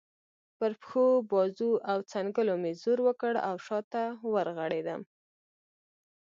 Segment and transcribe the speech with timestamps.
[0.57, 5.01] پر پښو، بازو او څنګلو مې زور وکړ او شا ته ورغړېدم.